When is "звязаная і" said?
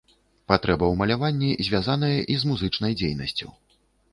1.67-2.39